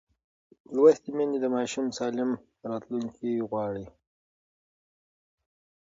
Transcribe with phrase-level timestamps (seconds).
[0.75, 2.31] لوستې میندې د ماشوم سالم
[2.69, 3.85] راتلونکی غواړي.